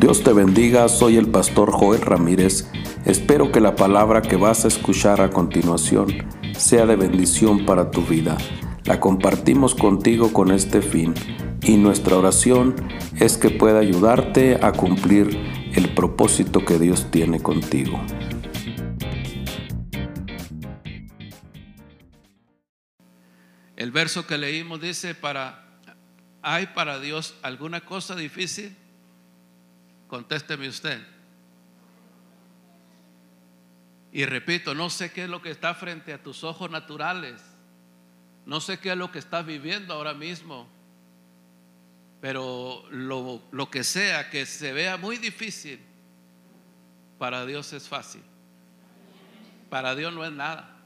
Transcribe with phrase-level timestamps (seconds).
[0.00, 2.70] Dios te bendiga, soy el pastor Joel Ramírez.
[3.04, 6.26] Espero que la palabra que vas a escuchar a continuación
[6.56, 8.38] sea de bendición para tu vida.
[8.84, 11.12] La compartimos contigo con este fin
[11.60, 12.76] y nuestra oración
[13.18, 15.38] es que pueda ayudarte a cumplir
[15.74, 18.00] el propósito que Dios tiene contigo.
[23.76, 25.78] El verso que leímos dice para
[26.40, 28.79] ¿hay para Dios alguna cosa difícil?
[30.10, 31.00] Contésteme usted.
[34.10, 37.40] Y repito, no sé qué es lo que está frente a tus ojos naturales.
[38.44, 40.68] No sé qué es lo que estás viviendo ahora mismo.
[42.20, 45.80] Pero lo, lo que sea que se vea muy difícil,
[47.16, 48.22] para Dios es fácil.
[49.70, 50.76] Para Dios no es nada.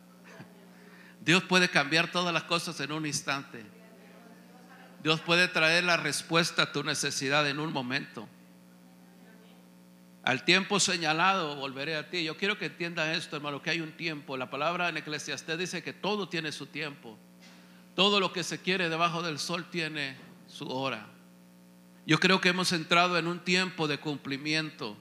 [1.22, 3.64] Dios puede cambiar todas las cosas en un instante.
[5.02, 8.28] Dios puede traer la respuesta a tu necesidad en un momento.
[10.24, 12.24] Al tiempo señalado volveré a ti.
[12.24, 14.38] Yo quiero que entiendan esto, hermano, que hay un tiempo.
[14.38, 17.18] La palabra en Eclesiastés dice que todo tiene su tiempo.
[17.94, 21.06] Todo lo que se quiere debajo del sol tiene su hora.
[22.06, 24.96] Yo creo que hemos entrado en un tiempo de cumplimiento.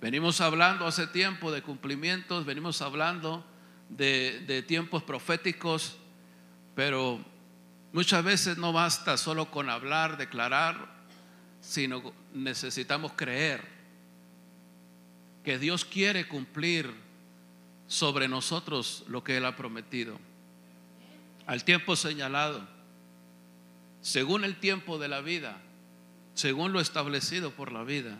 [0.00, 3.44] Venimos hablando hace tiempo de cumplimientos, venimos hablando
[3.88, 5.98] de tiempos proféticos,
[6.74, 7.24] pero
[7.92, 11.04] muchas veces no basta solo con hablar, declarar,
[11.60, 13.77] sino necesitamos creer
[15.44, 16.92] que Dios quiere cumplir
[17.86, 20.18] sobre nosotros lo que Él ha prometido.
[21.46, 22.66] Al tiempo señalado,
[24.02, 25.56] según el tiempo de la vida,
[26.34, 28.18] según lo establecido por la vida,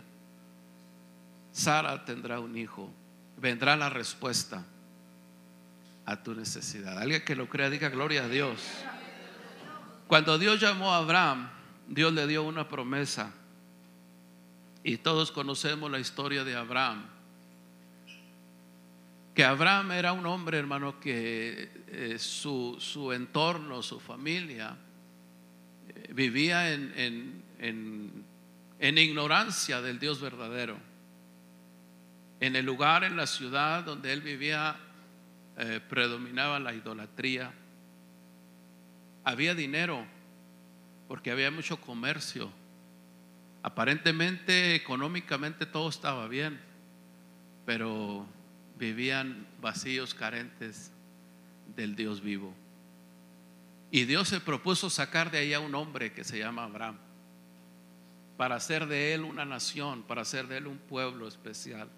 [1.52, 2.91] Sara tendrá un hijo.
[3.36, 4.64] Vendrá la respuesta
[6.05, 6.98] a tu necesidad.
[6.98, 8.60] Alguien que lo crea, diga gloria a Dios.
[10.06, 11.50] Cuando Dios llamó a Abraham,
[11.86, 13.32] Dios le dio una promesa.
[14.89, 17.04] Y todos conocemos la historia de Abraham
[19.38, 24.76] que Abraham era un hombre, hermano, que eh, su, su, entorno, su familia,
[25.88, 30.76] eh, vivía en, en, ignorancia del Dios verdadero.
[32.41, 34.75] En el lugar, en la ciudad donde él vivía,
[35.56, 37.53] eh, predominaba la idolatría.
[39.22, 40.05] Había dinero,
[41.06, 42.50] porque había mucho comercio.
[43.62, 46.60] Aparentemente, económicamente todo estaba bien,
[47.66, 48.26] pero
[48.78, 50.92] vivían vacíos, carentes
[51.74, 52.54] del Dios vivo.
[53.91, 56.98] Y Dios se propuso sacar de ahí a un hombre que se llama Abraham,
[58.36, 61.88] para hacer de él una nación, para hacer de él un pueblo especial.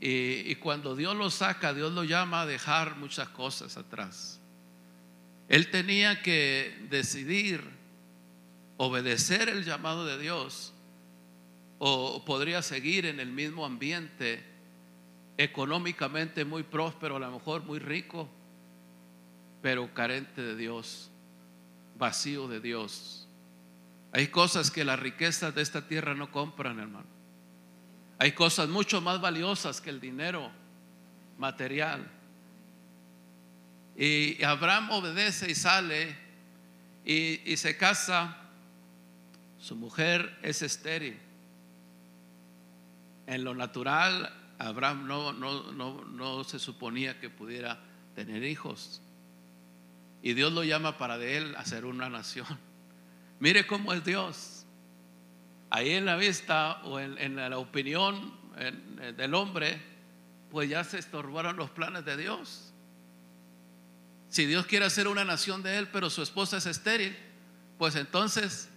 [0.00, 4.38] Y, y, cuando Dios lo saca, Dios lo llama a dejar muchas cosas atrás.
[5.48, 7.77] Él tenía que decidir
[8.78, 10.72] obedecer el llamado de Dios
[11.78, 14.42] o podría seguir en el mismo ambiente
[15.36, 18.28] económicamente muy próspero, a lo mejor muy rico,
[19.62, 21.10] pero carente de Dios,
[21.96, 23.28] vacío de Dios.
[24.12, 27.06] Hay cosas que las riquezas de esta tierra no compran, hermano.
[28.18, 30.50] Hay cosas mucho más valiosas que el dinero
[31.36, 32.10] material.
[33.96, 36.16] Y Abraham obedece y sale
[37.04, 38.47] y, y se casa.
[39.68, 41.18] Su mujer es estéril.
[43.26, 47.78] En lo natural Abraham no, no, no, no se suponía que pudiera
[48.14, 49.02] tener hijos.
[50.22, 52.46] Y Dios lo llama para de él hacer una nación.
[53.40, 54.64] Mire cómo es Dios.
[55.68, 58.32] Ahí en la vista o en, la opinión
[59.18, 59.82] del hombre,
[60.50, 62.72] pues ya se estorbaron los planes de Dios.
[64.30, 67.14] Si Dios quiere hacer una nación de él, pero su esposa es estéril,
[67.76, 68.70] pues entonces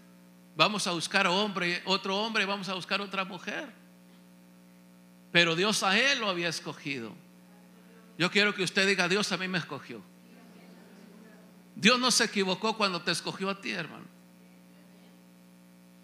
[0.55, 3.71] vamos a buscar hombre, otro hombre, vamos a buscar otra mujer.
[5.31, 7.13] Pero Dios a él lo había escogido.
[8.17, 10.01] Yo quiero que usted diga, Dios a mí me escogió.
[11.75, 14.05] Dios no se equivocó cuando te escogió a ti, hermano.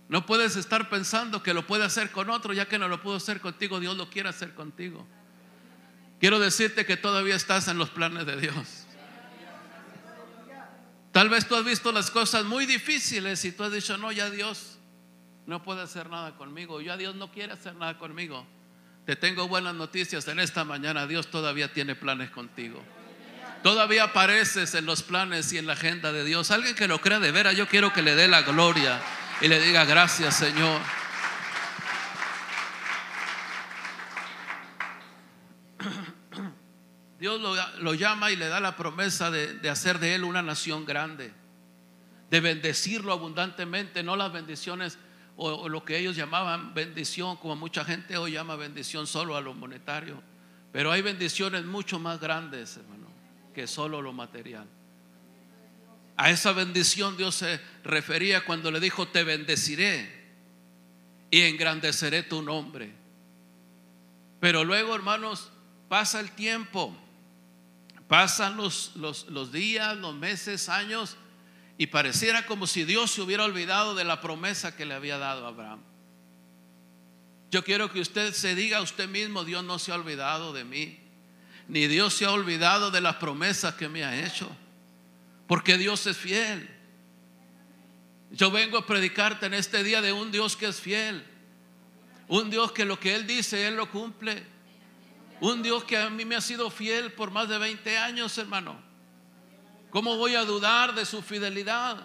[0.09, 3.17] No puedes estar pensando que lo puede hacer con otro, ya que no lo pudo
[3.17, 5.05] hacer contigo, Dios lo quiere hacer contigo.
[6.19, 8.76] Quiero decirte que todavía estás en los planes de Dios.
[11.17, 14.29] Tal vez tú has visto las cosas muy difíciles y tú has dicho, no, ya
[14.29, 14.77] Dios
[15.47, 18.45] no puede hacer nada conmigo, ya Dios no quiere hacer nada conmigo.
[19.03, 21.07] Te tengo buenas noticias en esta mañana.
[21.07, 22.83] Dios todavía tiene planes contigo.
[23.63, 26.51] Todavía apareces en los planes y en la agenda de Dios.
[26.51, 29.01] Alguien que lo crea de veras, yo quiero que le dé la gloria
[29.41, 30.79] y le diga gracias, Señor.
[37.19, 37.41] Dios
[37.79, 41.33] lo, llama y le da la promesa de, hacer de él una nación grande,
[42.29, 44.99] de bendecirlo abundantemente, no las bendiciones
[45.35, 49.53] o, lo que ellos llamaban bendición, como mucha gente hoy llama bendición solo a lo
[49.53, 50.21] monetario.
[50.71, 53.07] Pero hay bendiciones mucho más grandes, hermano,
[53.53, 54.67] que solo lo material.
[56.17, 60.27] A esa bendición Dios se refería cuando le dijo, te bendeciré
[61.31, 62.91] y engrandeceré tu nombre.
[64.39, 65.51] Pero luego, hermanos,
[65.87, 66.95] pasa el tiempo,
[68.07, 71.17] pasan los, los, los días, los meses, años,
[71.77, 75.45] y pareciera como si Dios se hubiera olvidado de la promesa que le había dado
[75.45, 75.81] a Abraham.
[77.51, 80.63] Yo quiero que usted se diga a usted mismo, Dios no se ha olvidado de
[80.63, 80.99] mí,
[81.67, 84.49] ni Dios se ha olvidado de las promesas que me ha hecho,
[85.47, 86.69] porque Dios es fiel.
[88.31, 91.25] Yo vengo a predicarte en este día de un Dios que es fiel,
[92.27, 94.43] un Dios que lo que Él dice, Él lo cumple,
[95.39, 98.79] un Dios que a mí me ha sido fiel por más de 20 años, hermano.
[99.89, 101.97] ¿Cómo voy a dudar de su fidelidad?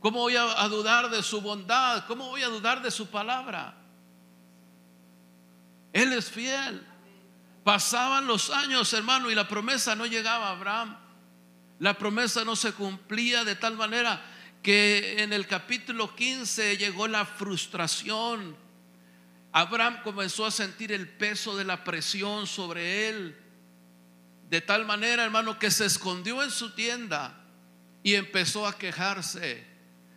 [0.00, 2.06] ¿Cómo voy a, dudar de su bondad?
[2.06, 3.74] ¿Cómo voy a dudar de su palabra?
[5.92, 6.86] Él es fiel.
[7.64, 10.96] Pasaban los años, hermano, y la promesa no llegaba a Abraham.
[11.78, 14.22] La promesa no se cumplía de tal manera
[14.62, 18.56] que en el capítulo 15 llegó la frustración.
[19.52, 23.36] Abraham comenzó a sentir el peso de la presión sobre él.
[24.48, 27.44] De tal manera, hermano, que se escondió en su tienda
[28.02, 29.66] y empezó a quejarse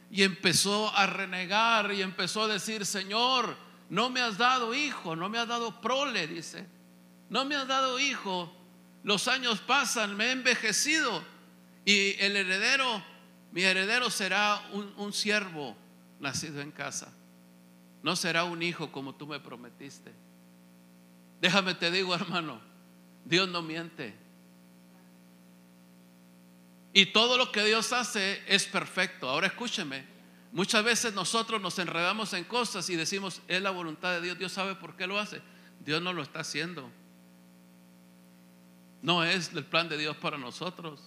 [0.09, 3.57] y empezó a renegar y empezó a decir, Señor,
[3.89, 6.67] no me has dado hijo, no me has dado prole, dice.
[7.29, 8.55] No me has dado hijo.
[9.03, 11.23] Los años pasan, me he envejecido
[11.85, 13.03] y el heredero,
[13.51, 15.75] mi heredero será un, un siervo
[16.19, 17.11] nacido en casa.
[18.03, 20.13] No será un hijo como tú me prometiste.
[21.41, 22.61] Déjame te digo, hermano,
[23.25, 24.13] Dios no miente.
[26.93, 29.27] Y todo lo que Dios hace es perfecto.
[29.27, 30.05] Ahora escúcheme,
[30.51, 34.51] muchas veces nosotros nos enredamos en cosas y decimos, es la voluntad de Dios, Dios
[34.51, 35.41] sabe por qué lo hace.
[35.79, 36.91] Dios no lo está haciendo.
[39.01, 41.01] No es el plan de Dios para nosotros.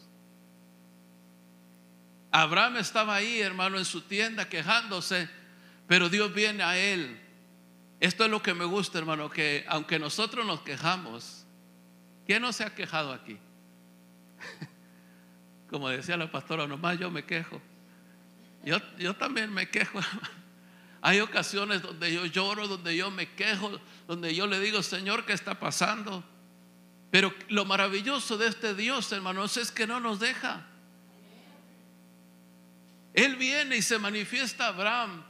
[2.31, 5.31] Abraham estaba ahí, hermano, en su tienda quejándose,
[5.87, 7.21] pero Dios viene a él.
[8.01, 11.47] Esto es lo que me gusta, hermano, que aunque nosotros nos quejamos,
[12.27, 13.39] ¿quién no se ha quejado aquí?
[15.71, 17.61] Como decía la pastora, nomás yo me quejo.
[18.65, 20.01] Yo, yo también me quejo.
[21.01, 25.33] Hay ocasiones donde yo lloro, donde yo me quejo, donde yo le digo, Señor, ¿qué
[25.33, 26.25] está pasando?
[27.11, 30.67] Pero lo maravilloso de este Dios, hermanos, es que no nos deja.
[33.15, 35.25] Él viene y se manifiesta a Abraham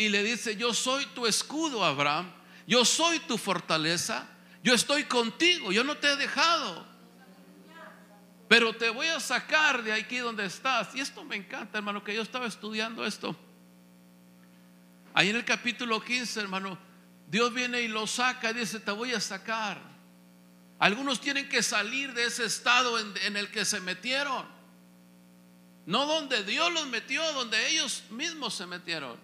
[0.00, 2.32] y le dice, yo soy tu escudo, Abraham,
[2.66, 4.26] yo soy tu fortaleza,
[4.62, 6.90] yo estoy contigo, yo no te he dejado
[8.50, 10.92] pero te voy a sacar de aquí donde estás.
[10.96, 13.36] Y esto me encanta, hermano, que yo estaba estudiando esto.
[15.14, 16.76] Ahí en el capítulo 15, hermano,
[17.28, 19.80] Dios viene y lo saca y dice, te voy a sacar.
[20.80, 24.44] Algunos tienen que salir de ese estado en, en el que se metieron.
[25.86, 29.16] No donde Dios los metió, donde ellos mismos se metieron.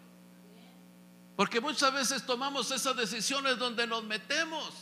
[1.36, 4.72] Porque muchas veces tomamos esas decisiones donde nos metemos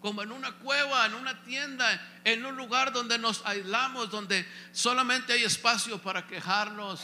[0.00, 5.32] como en una cueva, en una tienda, en un lugar donde nos aislamos, donde solamente
[5.32, 7.00] hay espacio para quejarnos,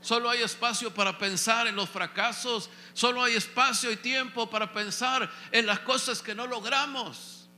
[0.00, 5.30] solo hay espacio para pensar en los fracasos, solo hay espacio y tiempo para pensar
[5.50, 7.48] en las cosas que no logramos.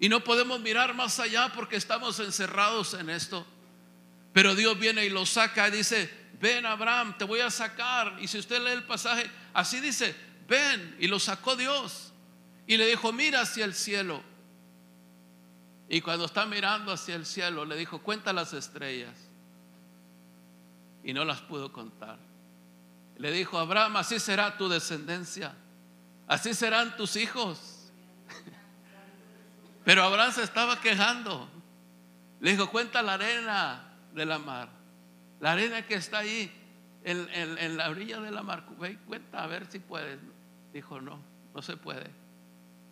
[0.00, 3.44] Y no podemos mirar más allá porque estamos encerrados en esto.
[4.32, 8.16] Pero Dios viene y lo saca y dice, ven Abraham, te voy a sacar.
[8.20, 10.14] Y si usted lee el pasaje, así dice,
[10.46, 10.96] ven.
[10.98, 12.12] Y lo sacó Dios.
[12.66, 14.22] Y le dijo, mira hacia el cielo.
[15.88, 19.16] Y cuando está mirando hacia el cielo, le dijo, cuenta las estrellas.
[21.02, 22.18] Y no las pudo contar.
[23.16, 25.54] Le dijo, Abraham, así será tu descendencia.
[26.26, 27.90] Así serán tus hijos.
[29.84, 31.48] Pero Abraham se estaba quejando.
[32.40, 34.77] Le dijo, cuenta la arena de la mar.
[35.40, 36.50] La arena que está ahí
[37.04, 38.64] en, en la orilla de la mar.
[39.06, 40.18] Cuenta a ver si puedes.
[40.72, 41.20] Dijo, no,
[41.54, 42.10] no se puede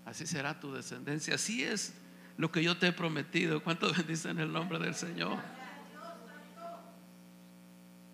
[0.06, 1.34] así será tu descendencia.
[1.34, 1.92] Así es
[2.38, 3.62] lo que yo te he prometido.
[3.62, 5.36] ¿Cuánto bendicen el nombre del Señor?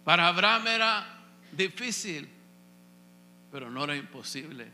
[0.02, 1.06] Para Abraham era
[1.52, 2.28] difícil,
[3.52, 4.72] pero no era imposible.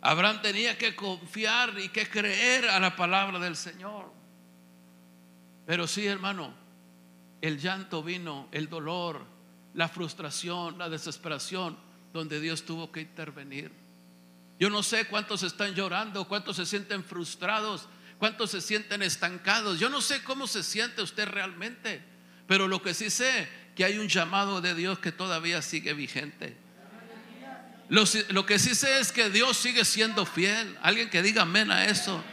[0.00, 4.10] Abraham tenía que confiar y que creer a la palabra del Señor.
[5.66, 6.54] Pero sí, hermano,
[7.40, 9.24] el llanto vino, el dolor,
[9.74, 11.76] la frustración, la desesperación,
[12.12, 13.70] donde Dios tuvo que intervenir.
[14.58, 17.88] Yo no sé cuántos están llorando, cuántos se sienten frustrados,
[18.18, 19.78] cuántos se sienten estancados.
[19.78, 22.02] Yo no sé cómo se siente usted realmente,
[22.46, 26.56] pero lo que sí sé, que hay un llamado de Dios que todavía sigue vigente.
[27.88, 30.76] Lo, lo que sí sé es que Dios sigue siendo fiel.
[30.82, 32.24] Alguien que diga amén a eso.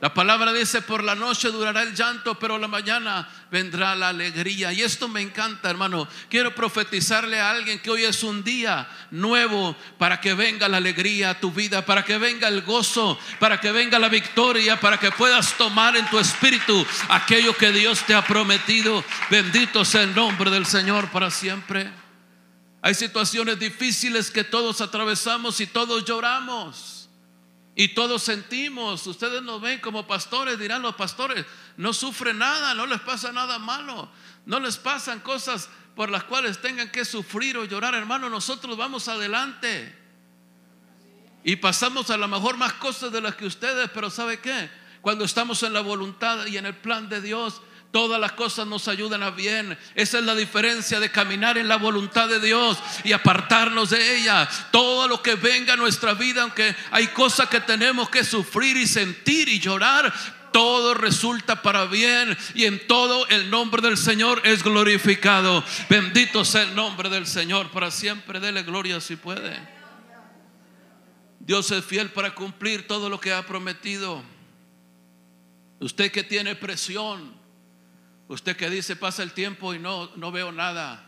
[0.00, 4.70] La palabra dice, por la noche durará el llanto, pero la mañana vendrá la alegría.
[4.70, 6.06] Y esto me encanta, hermano.
[6.28, 11.30] Quiero profetizarle a alguien que hoy es un día nuevo para que venga la alegría
[11.30, 15.10] a tu vida, para que venga el gozo, para que venga la victoria, para que
[15.12, 19.02] puedas tomar en tu espíritu aquello que Dios te ha prometido.
[19.30, 21.90] Bendito sea el nombre del Señor para siempre.
[22.82, 26.95] Hay situaciones difíciles que todos atravesamos y todos lloramos.
[27.78, 31.44] Y todos sentimos, ustedes nos ven como pastores, dirán los pastores,
[31.76, 34.08] no sufren nada, no les pasa nada malo,
[34.46, 39.08] no les pasan cosas por las cuales tengan que sufrir o llorar, hermano, nosotros vamos
[39.08, 39.94] adelante.
[41.44, 44.70] Y pasamos a lo mejor más cosas de las que ustedes, pero ¿sabe qué?
[45.02, 48.88] Cuando estamos en la voluntad y en el plan de Dios, Todas las cosas nos
[48.88, 49.78] ayudan a bien.
[49.94, 54.48] Esa es la diferencia de caminar en la voluntad de Dios y apartarnos de ella.
[54.70, 58.86] Todo lo que venga a nuestra vida, aunque hay cosas que tenemos que sufrir y
[58.86, 60.12] sentir y llorar,
[60.52, 65.62] todo resulta para bien y en todo el nombre del Señor es glorificado.
[65.90, 68.40] Bendito sea el nombre del Señor para siempre.
[68.40, 69.54] Dele gloria si puede.
[71.40, 74.22] Dios es fiel para cumplir todo lo que ha prometido.
[75.78, 77.36] Usted que tiene presión,
[78.28, 81.04] Usted que dice pasa el tiempo y no, no veo nada.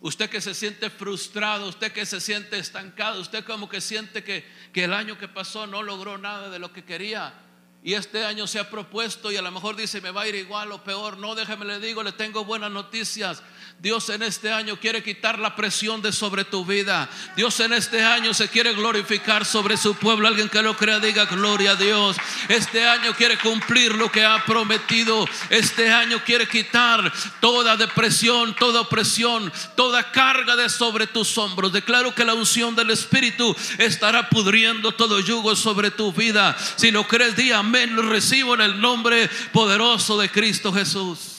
[0.00, 4.48] Usted que se siente frustrado, usted que se siente estancado, usted como que siente que,
[4.72, 7.34] que el año que pasó no logró nada de lo que quería
[7.82, 10.34] y este año se ha propuesto y a lo mejor dice me va a ir
[10.34, 11.16] igual o peor.
[11.16, 13.42] No, déjeme le digo, le tengo buenas noticias.
[13.80, 17.08] Dios en este año quiere quitar la presión de sobre tu vida.
[17.34, 20.28] Dios en este año se quiere glorificar sobre su pueblo.
[20.28, 22.18] Alguien que lo crea diga gloria a Dios.
[22.50, 25.26] Este año quiere cumplir lo que ha prometido.
[25.48, 27.10] Este año quiere quitar
[27.40, 31.72] toda depresión, toda opresión, toda carga de sobre tus hombros.
[31.72, 36.54] Declaro que la unción del Espíritu estará pudriendo todo yugo sobre tu vida.
[36.76, 37.96] Si lo crees, di amén.
[37.96, 41.29] Lo recibo en el nombre poderoso de Cristo Jesús.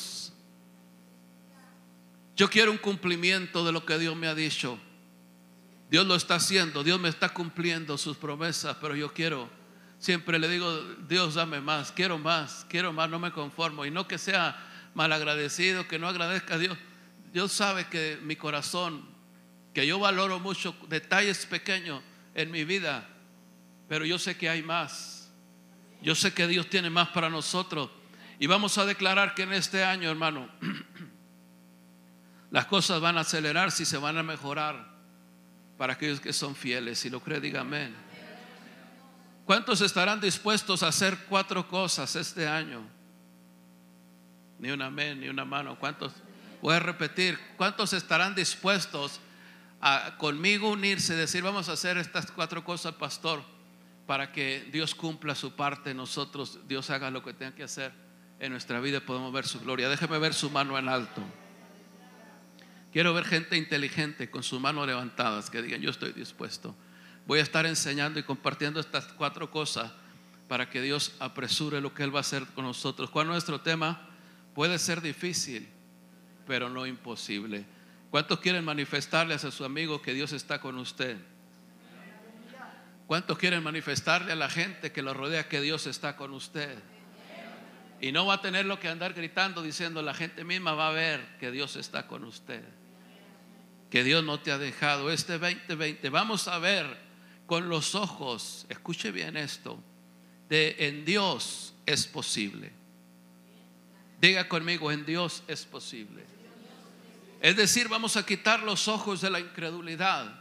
[2.42, 4.80] Yo quiero un cumplimiento de lo que Dios me ha dicho.
[5.92, 9.48] Dios lo está haciendo, Dios me está cumpliendo sus promesas, pero yo quiero,
[10.00, 10.76] siempre le digo,
[11.08, 13.86] Dios dame más, quiero más, quiero más, no me conformo.
[13.86, 14.58] Y no que sea
[14.96, 16.76] malagradecido, que no agradezca a Dios.
[17.32, 19.06] Dios sabe que mi corazón,
[19.72, 22.02] que yo valoro mucho detalles pequeños
[22.34, 23.08] en mi vida,
[23.88, 25.32] pero yo sé que hay más.
[26.02, 27.92] Yo sé que Dios tiene más para nosotros.
[28.40, 30.50] Y vamos a declarar que en este año, hermano,
[32.52, 34.92] Las cosas van a acelerar si se van a mejorar
[35.78, 37.00] para aquellos que son fieles.
[37.00, 37.96] Si lo cree, diga amén.
[39.46, 42.82] ¿Cuántos estarán dispuestos a hacer cuatro cosas este año?
[44.60, 45.80] Ni un amén, ni una mano.
[45.80, 46.14] ¿Cuántos?
[46.62, 47.40] Voy a repetir.
[47.58, 49.22] ¿Cuántos estarán dispuestos
[49.80, 53.42] a conmigo unirse decir, vamos a hacer estas cuatro cosas, pastor,
[54.06, 57.92] para que Dios cumpla su parte, nosotros, Dios haga lo que tenga que hacer
[58.40, 59.90] en nuestra vida y podemos ver su gloria?
[59.90, 61.24] Déjeme ver su mano en alto.
[62.92, 66.76] Quiero ver gente inteligente con sus manos levantadas que digan, yo estoy dispuesto.
[67.26, 69.92] Voy a estar enseñando y compartiendo estas cuatro cosas
[70.50, 73.10] para que Dios apresure lo que Él va a hacer con nosotros.
[73.10, 74.10] ¿Cuál es nuestro tema?
[74.54, 75.70] Puede ser difícil,
[76.46, 77.66] pero no imposible.
[78.10, 81.18] ¿Cuántos quieren manifestarle a su amigo que Dios está con usted?
[83.08, 86.78] ¿Cuántos quieren manifestarle a la gente que lo rodea que Dios está con usted?
[88.02, 90.92] Y no va a tener lo que andar gritando diciendo, la gente misma va a
[90.92, 92.62] ver que Dios está con usted
[93.92, 95.12] que Dios no te ha dejado.
[95.12, 96.98] Este 2020, vamos a ver
[97.46, 99.84] con los ojos, escuche bien esto,
[100.48, 102.72] de en Dios es posible.
[104.22, 106.24] Diga conmigo, en Dios es posible.
[107.42, 110.40] Es decir, vamos a quitar los ojos de la incredulidad.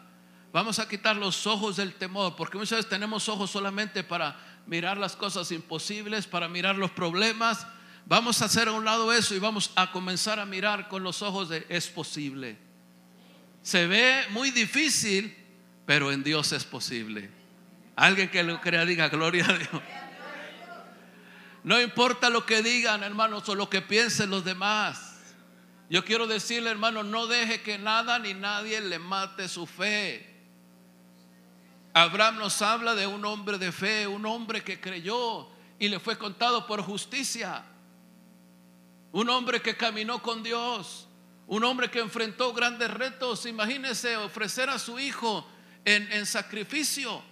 [0.52, 4.96] Vamos a quitar los ojos del temor, porque muchas veces tenemos ojos solamente para mirar
[4.96, 7.66] las cosas imposibles, para mirar los problemas.
[8.06, 11.22] Vamos a hacer a un lado eso y vamos a comenzar a mirar con los
[11.22, 12.69] ojos de es posible.
[13.62, 15.36] Se ve muy difícil,
[15.86, 17.30] pero en Dios es posible.
[17.96, 19.82] Alguien que lo crea diga gloria a Dios.
[21.62, 25.18] No importa lo que digan, hermanos, o lo que piensen los demás.
[25.90, 30.26] Yo quiero decirle, hermano, no deje que nada ni nadie le mate su fe.
[31.92, 35.48] Abraham nos habla de un hombre de fe, un hombre que creyó
[35.78, 37.64] y le fue contado por justicia.
[39.12, 41.08] Un hombre que caminó con Dios.
[41.50, 45.44] Un hombre que enfrentó grandes retos, imagínese ofrecer a su hijo
[45.84, 47.24] en, sacrificio.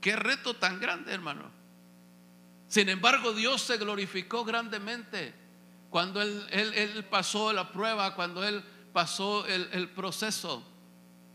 [0.00, 1.50] Qué reto tan grande, hermano.
[2.66, 5.34] Sin embargo, Dios se glorificó grandemente
[5.90, 8.64] cuando él, pasó la prueba, cuando él
[8.94, 10.66] pasó el, el proceso.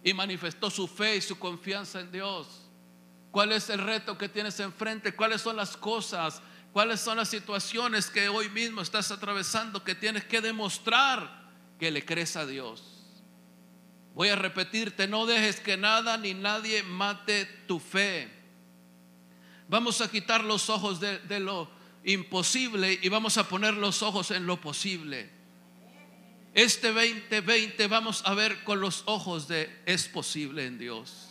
[0.03, 2.67] y manifestó su fe y su confianza en Dios.
[3.29, 5.15] ¿Cuál es el reto que tienes enfrente?
[5.15, 6.41] ¿Cuáles son las cosas?
[6.73, 11.49] ¿Cuáles son las situaciones que hoy mismo estás atravesando que tienes que demostrar
[11.79, 12.83] que le crees a Dios?
[14.13, 18.29] Voy a repetirte, no dejes que nada ni nadie mate tu fe.
[19.67, 21.69] Vamos a quitar los ojos de, lo
[22.03, 25.29] imposible y vamos a poner los ojos en lo posible.
[26.53, 31.28] Este 2020 vamos a ver con los ojos de es posible en Dios.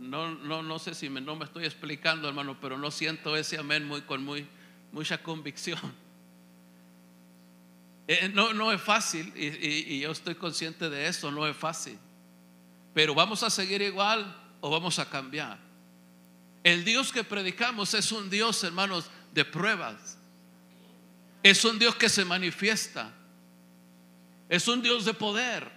[0.00, 3.58] No, no, no sé si me, no me estoy explicando, hermano, pero no siento ese
[3.58, 4.48] amén muy, con muy,
[4.92, 5.80] mucha convicción.
[8.08, 11.96] Eh, no, no es fácil y yo estoy consciente de eso, no es fácil.
[12.92, 15.58] Pero vamos a seguir igual o vamos a cambiar.
[16.62, 20.18] El Dios que predicamos es un Dios, hermanos, de pruebas.
[21.42, 23.12] Es un Dios que se manifiesta.
[24.48, 25.70] Es un Dios de poder.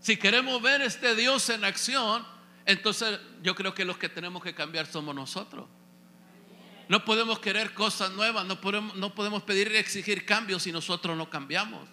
[0.00, 2.24] Si queremos ver este Dios en acción,
[2.70, 5.66] entonces yo creo que los que tenemos que cambiar somos nosotros.
[6.88, 11.16] No podemos querer cosas nuevas, no podemos, no podemos pedir y exigir cambios si nosotros
[11.16, 11.88] no cambiamos.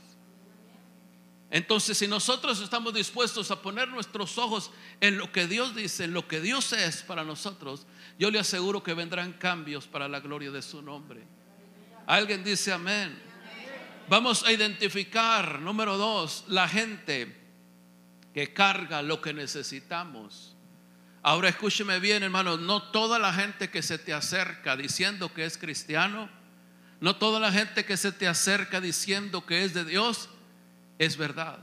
[1.50, 6.14] Entonces, si nosotros estamos dispuestos a poner nuestros ojos en lo que Dios dice, en
[6.14, 7.86] lo que Dios es para nosotros,
[8.20, 11.26] yo le aseguro que vendrán cambios para la gloria de su nombre.
[12.06, 13.18] Alguien dice amén.
[14.10, 17.36] Vamos a identificar, número dos, la gente
[18.34, 20.57] que carga lo que necesitamos.
[21.28, 25.58] Ahora escúcheme bien, hermano, no toda la gente que se te acerca diciendo que es
[25.58, 26.30] cristiano,
[27.02, 30.30] no toda la gente que se te acerca diciendo que es de Dios,
[30.98, 31.60] es verdad.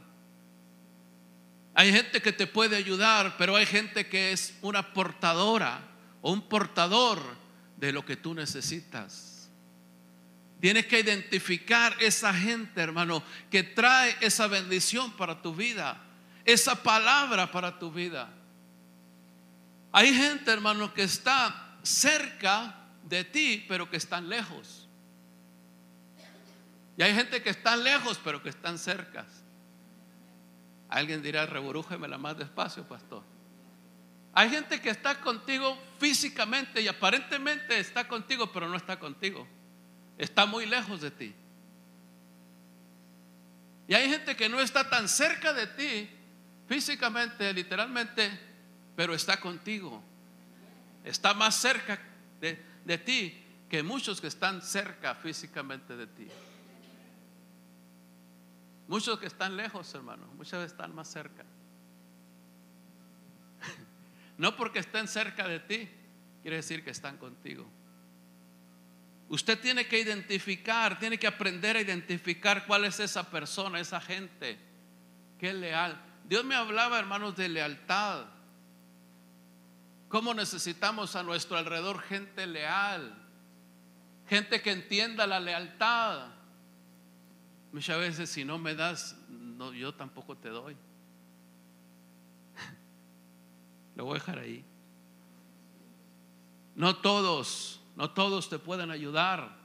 [1.72, 5.80] Hay gente que te puede ayudar, pero hay gente que es una portadora
[6.20, 7.22] o un portador
[7.78, 9.48] de lo que tú necesitas.
[10.60, 16.04] Tienes que identificar esa gente, hermano, que trae esa bendición para tu vida,
[16.44, 18.43] esa palabra para tu vida.
[19.96, 24.88] Hay gente, hermano, que está cerca de ti, pero que están lejos.
[26.96, 29.24] Y hay gente que está lejos, pero que están cerca.
[30.88, 33.22] Alguien dirá, reburújemela más despacio, pastor.
[34.32, 39.46] Hay gente que está contigo físicamente y aparentemente está contigo, pero no está contigo.
[40.18, 41.32] Está muy lejos de ti.
[43.86, 46.10] Y hay gente que no está tan cerca de ti
[46.66, 48.53] físicamente, literalmente,
[48.96, 50.02] pero está contigo.
[51.04, 52.00] Está más cerca
[52.40, 56.28] de, de ti que muchos que están cerca físicamente de ti.
[58.86, 61.44] Muchos que están lejos, hermano, muchas veces están más cerca.
[64.36, 65.88] No porque estén cerca de ti,
[66.42, 67.70] quiere decir que están contigo.
[69.28, 74.58] Usted tiene que identificar, tiene que aprender a identificar cuál es esa persona, esa gente
[75.38, 76.00] que es leal.
[76.28, 78.26] Dios me hablaba, hermanos, de lealtad.
[80.14, 83.20] ¿Cómo necesitamos a nuestro alrededor gente leal?
[84.28, 86.28] Gente que entienda la lealtad.
[87.72, 90.76] Muchas veces si no me das, no, yo tampoco te doy.
[93.96, 94.64] Lo voy a dejar ahí.
[96.76, 99.56] No todos, no todos te pueden ayudar.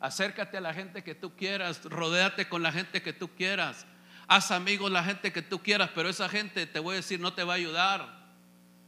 [0.00, 3.84] Acércate a la gente que tú quieras, rodéate con la gente que tú quieras.
[4.26, 7.34] Haz amigos la gente que tú quieras, pero esa gente te voy a decir no
[7.34, 8.21] te va a ayudar.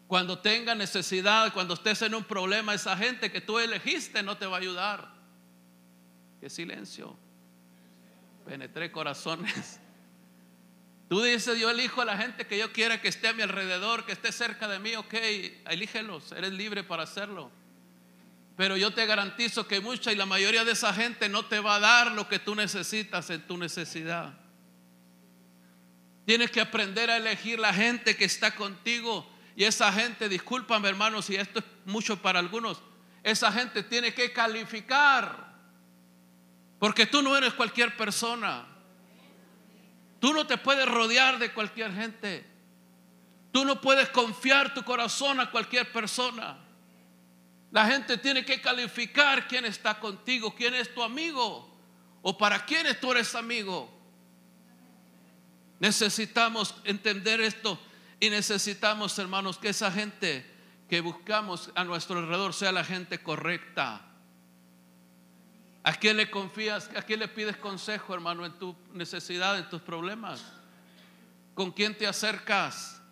[0.06, 4.46] Cuando tenga necesidad, cuando estés en un problema, esa gente que tú elegiste no te
[4.46, 5.14] va a ayudar.
[6.40, 7.18] Qué silencio
[8.44, 9.80] penetré corazones.
[11.08, 14.04] Tú dices, yo elijo a la gente que yo quiera que esté a mi alrededor,
[14.06, 15.14] que esté cerca de mí, ok,
[15.70, 17.50] elígelos, eres libre para hacerlo.
[18.56, 21.76] Pero yo te garantizo que mucha y la mayoría de esa gente no te va
[21.76, 24.32] a dar lo que tú necesitas en tu necesidad.
[26.24, 29.28] Tienes que aprender a elegir la gente que está contigo.
[29.56, 32.82] Y esa gente, discúlpame hermanos, y esto es mucho para algunos,
[33.22, 35.54] esa gente tiene que calificar
[36.78, 38.66] porque tú no eres cualquier persona.
[40.20, 42.44] Tú no te puedes rodear de cualquier gente.
[43.52, 46.58] Tú no puedes confiar tu corazón a cualquier persona.
[47.70, 51.74] La gente tiene que calificar quién está contigo, quién es tu amigo
[52.20, 53.90] o para quién tú eres amigo.
[55.80, 57.78] Necesitamos entender esto
[58.20, 60.44] y necesitamos, hermanos, que esa gente
[60.88, 64.00] que buscamos a nuestro alrededor sea la gente correcta.
[65.82, 66.90] ¿A quién le confías?
[66.96, 70.44] ¿A quién le pides consejo, hermano, en tu necesidad, en tus problemas?
[71.54, 73.02] ¿Con quién te acercas?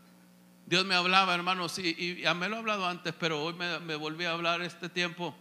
[0.67, 4.25] Dios me hablaba, hermanos, y, ya me lo he hablado antes, pero hoy me volví
[4.25, 5.37] a hablar este tiempo.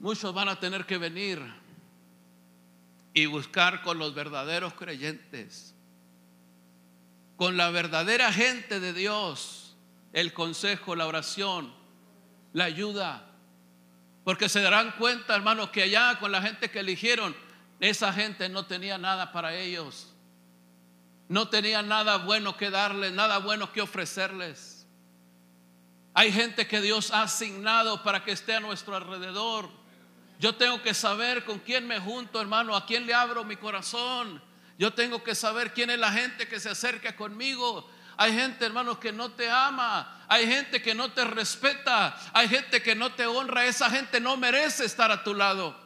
[0.00, 1.40] Muchos van a tener que venir
[3.12, 5.74] y buscar con los verdaderos creyentes.
[7.40, 9.74] Con la verdadera gente de Dios,
[10.12, 11.72] el consejo, la oración,
[12.52, 13.30] la ayuda.
[14.24, 17.34] Porque se darán cuenta, hermanos, que allá con la gente que eligieron,
[17.80, 20.12] esa gente no tenía nada para ellos.
[21.28, 24.86] No tenía nada bueno que darles, nada bueno que ofrecerles.
[26.12, 29.70] Hay gente que Dios ha asignado para que esté a nuestro alrededor.
[30.38, 34.49] Yo tengo que saber con quién me junto, hermano, a quién le abro mi corazón.
[34.80, 37.86] Yo tengo que saber quién es la gente que se acerca conmigo.
[38.16, 40.24] Hay gente, hermanos, que no te ama.
[40.26, 42.18] Hay gente que no te respeta.
[42.32, 43.66] Hay gente que no te honra.
[43.66, 45.78] Esa gente no merece estar a tu lado.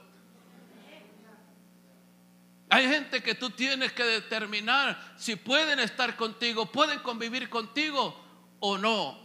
[2.71, 8.25] Hay gente que tú tienes que determinar si pueden estar contigo, pueden convivir contigo
[8.61, 9.19] o no.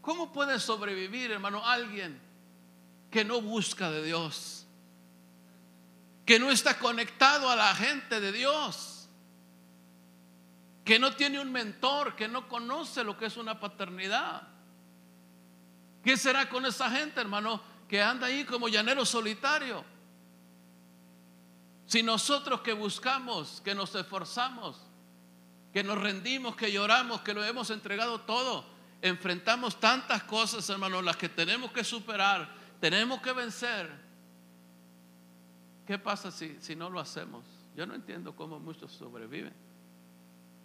[0.00, 2.18] ¿Cómo puede sobrevivir, hermano, alguien
[3.10, 4.59] que no busca de Dios?
[6.30, 9.08] Que no está conectado a la gente de Dios,
[10.84, 14.46] que no tiene un mentor, que no conoce lo que es una paternidad.
[16.04, 19.84] ¿Qué será con esa gente, hermano, que anda ahí como llanero solitario?
[21.86, 24.80] Si nosotros que buscamos, que nos esforzamos,
[25.72, 28.64] que nos rendimos, que lloramos, que lo hemos entregado todo,
[29.02, 34.09] enfrentamos tantas cosas, hermano, las que tenemos que superar, tenemos que vencer
[35.90, 37.44] ¿Qué pasa si, si no lo hacemos?
[37.74, 39.52] Yo no entiendo cómo muchos sobreviven.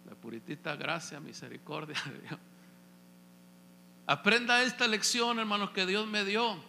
[0.08, 2.38] La puritita gracia, misericordia de Dios.
[4.06, 6.62] Aprenda esta lección, hermanos, que Dios me dio.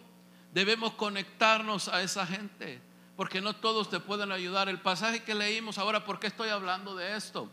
[0.52, 2.80] Debemos conectarnos a esa gente,
[3.16, 4.68] porque no todos te pueden ayudar.
[4.68, 7.48] El pasaje que leímos, ahora, ¿por qué estoy hablando de esto?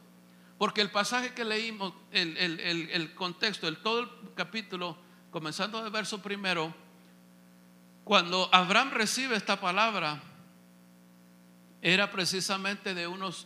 [0.58, 4.98] Porque el pasaje que leímos, el, el, el contexto, el, todo el capítulo,
[5.30, 6.74] comenzando del verso primero,
[8.04, 10.20] cuando Abraham recibe esta palabra,
[11.94, 13.46] era precisamente de unos,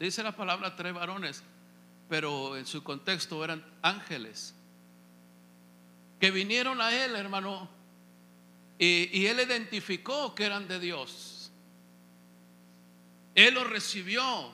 [0.00, 1.44] dice la palabra tres varones,
[2.08, 4.56] pero en su contexto eran ángeles,
[6.18, 7.68] que vinieron a él, hermano,
[8.76, 11.52] y, él identificó que eran de Dios.
[13.36, 14.52] Él los recibió.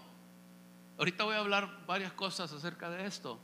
[0.98, 3.40] Ahorita voy a hablar varias cosas acerca de esto.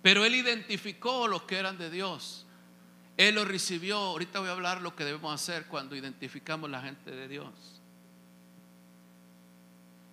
[0.00, 2.46] Pero él identificó los que eran de Dios.
[3.16, 3.98] Él los recibió.
[3.98, 7.75] Ahorita voy a hablar lo que debemos hacer cuando identificamos la gente de Dios.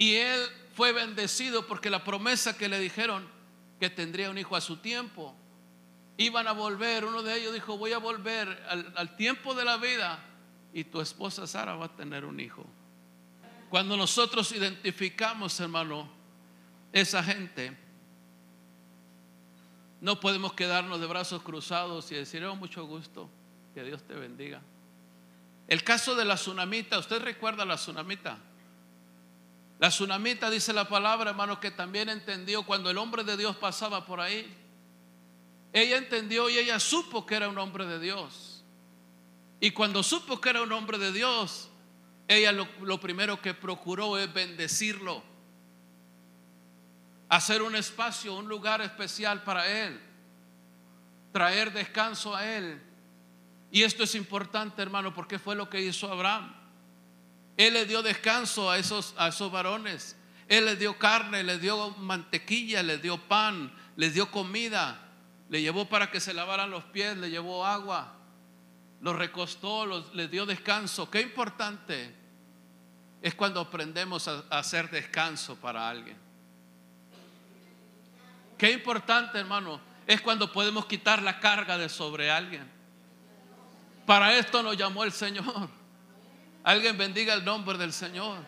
[0.04, 3.26] Y él fue bendecido porque la promesa que le dijeron
[3.80, 5.34] que tendría un hijo a su tiempo,
[6.18, 10.20] iban a volver, uno de ellos dijo, voy a volver al, tiempo de la vida
[10.74, 12.66] y tu esposa Sara va a tener un hijo.
[13.70, 16.10] Cuando nosotros identificamos, hermano,
[16.92, 17.78] esa gente,
[20.02, 23.30] no podemos quedarnos de brazos cruzados y decir, oh, mucho gusto,
[23.74, 24.62] que Dios te bendiga.
[25.66, 28.38] El caso de la tsunamita, ¿usted recuerda la tsunamita?
[29.84, 34.06] La tsunamita dice la palabra, hermano, que también entendió cuando el hombre de Dios pasaba
[34.06, 34.50] por ahí.
[35.74, 38.63] Ella entendió y ella supo que era un hombre de Dios.
[39.60, 41.69] Y cuando supo que era un hombre de Dios,
[42.30, 45.22] ella lo, lo primero que procuró es bendecirlo.
[47.28, 50.00] Hacer un espacio, un lugar especial para él.
[51.34, 52.82] Traer descanso a él.
[53.69, 56.62] Y esto es importante, hermano, porque fue lo que hizo Abraham.
[57.58, 60.16] Él le dio descanso a esos, a esos varones.
[60.48, 65.00] Él les dio carne, les dio mantequilla, les dio pan, les dio comida.
[65.50, 68.16] Le llevó para que se lavaran los pies, le llevó agua.
[69.02, 71.10] Los recostó, los, les dio descanso.
[71.10, 72.16] Qué importante
[73.22, 76.18] es cuando aprendemos a, hacer descanso para alguien.
[78.58, 82.70] Qué importante, hermano, es cuando podemos quitar la carga de sobre alguien.
[84.06, 85.70] Para esto nos llamó el Señor.
[86.63, 88.39] Alguien bendiga el nombre del Señor.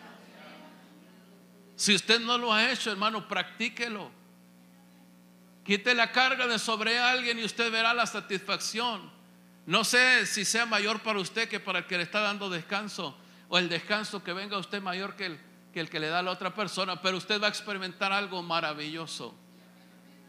[1.76, 4.10] Si usted no lo ha hecho, hermano, practíquelo.
[5.64, 9.10] Quite la carga de sobre alguien y usted verá la satisfacción.
[9.66, 13.18] No sé si sea mayor para usted que para el que le está dando descanso
[13.48, 15.40] o el descanso que venga usted mayor que el,
[15.72, 18.42] que el que le da a la otra persona, pero usted va a experimentar algo
[18.42, 19.34] maravilloso.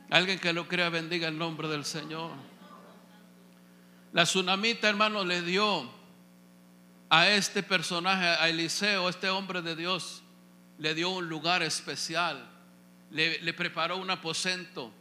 [0.09, 2.31] Alguien que lo crea bendiga el nombre del Señor.
[4.11, 5.96] La tsunamita, hermano, le dio
[7.09, 10.23] a este personaje, a Eliseo, este hombre de Dios,
[10.77, 12.49] le dio un lugar especial,
[13.09, 14.93] le, preparó un aposento,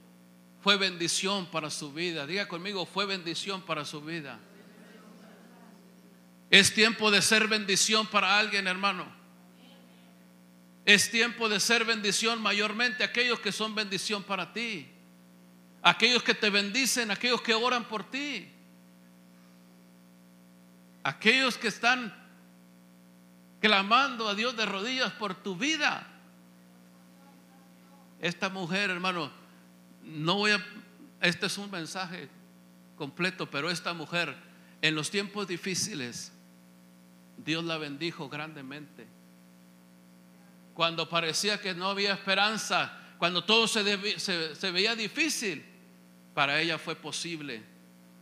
[0.61, 2.27] fue bendición para su vida.
[2.27, 4.39] Diga conmigo, fue bendición para su vida.
[6.49, 9.07] Es tiempo de ser bendición para alguien, hermano.
[10.85, 14.89] Es tiempo de ser bendición mayormente aquellos que son bendición para ti.
[15.83, 18.56] Aquellos que te bendicen, aquellos que oran por ti
[21.07, 22.13] aquellos que están
[23.61, 26.05] clamando a Dios de rodillas por tu vida.
[28.21, 29.31] Esta mujer, hermano,
[30.03, 30.67] no voy a,
[31.21, 32.29] este es un mensaje
[32.97, 34.35] completo, pero esta mujer
[34.83, 36.33] en los tiempos difíciles,
[37.39, 39.07] Dios la bendijo grandemente.
[40.75, 45.65] Cuando parecía que no había esperanza, cuando todo se, se veía difícil,
[46.35, 47.63] para ella fue posible,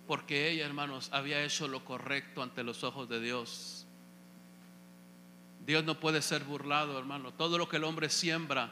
[0.06, 3.86] porque ella, hermanos, había hecho lo correcto ante los ojos de Dios.
[5.66, 7.32] Dios no puede ser burlado, hermano.
[7.32, 8.70] Todo lo que el hombre siembra,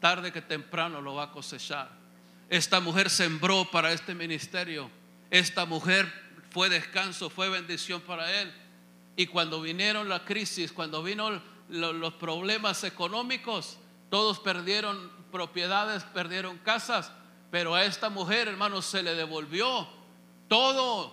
[0.00, 1.90] tarde que temprano lo va a cosechar.
[2.50, 4.90] Esta mujer sembró para este ministerio.
[5.30, 6.12] Esta mujer
[6.50, 8.52] fue descanso, fue bendición para él.
[9.16, 13.78] Y cuando vinieron la crisis, cuando vino los problemas económicos,
[14.10, 17.10] todos perdieron propiedades, perdieron casas,
[17.50, 19.88] pero a esta mujer, hermanos, se le devolvió
[20.48, 21.12] todo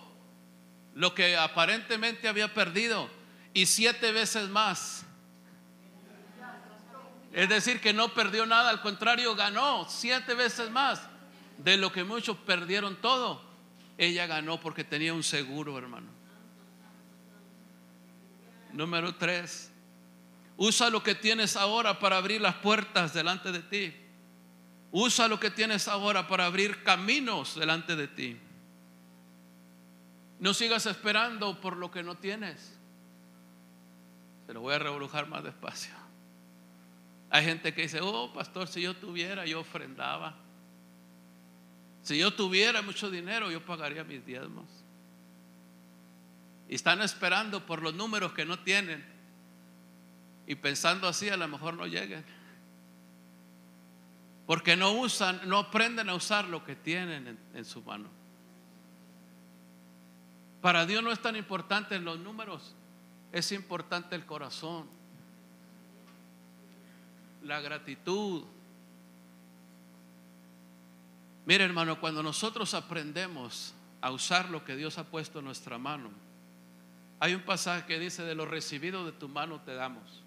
[0.94, 3.08] lo que aparentemente había perdido
[3.54, 5.04] y siete veces más.
[7.32, 11.00] Es decir, que no perdió nada, al contrario, ganó siete veces más
[11.58, 13.42] de lo que muchos perdieron todo.
[13.96, 16.08] Ella ganó porque tenía un seguro, hermano.
[18.72, 19.70] Número tres,
[20.56, 23.94] usa lo que tienes ahora para abrir las puertas delante de ti.
[24.90, 28.38] Usa lo que tienes ahora para abrir caminos delante de ti.
[30.42, 32.76] No sigas esperando por lo que no tienes.
[34.44, 35.94] Se lo voy a revolujar más despacio.
[37.30, 40.34] Hay gente que dice, oh, pastor, si yo tuviera, yo ofrendaba.
[42.02, 44.68] Si yo tuviera mucho dinero, yo pagaría mis diezmos.
[46.68, 49.06] Y están esperando por los números que no tienen.
[50.48, 52.24] Y pensando así, a lo mejor no lleguen.
[54.48, 58.21] Porque no usan, no aprenden a usar lo que tienen en, en su mano.
[60.62, 62.72] Para Dios no es tan importante los números,
[63.32, 64.86] es importante el corazón,
[67.42, 68.44] la gratitud.
[71.44, 76.10] Mire hermano, cuando nosotros aprendemos a usar lo que Dios ha puesto en nuestra mano,
[77.18, 80.22] hay un pasaje que dice, de lo recibido de tu mano te damos.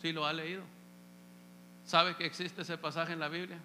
[0.00, 0.62] ¿Sí lo ha leído?
[1.84, 3.58] ¿Sabe que existe ese pasaje en la Biblia?